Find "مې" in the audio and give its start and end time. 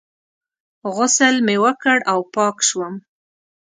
1.45-1.55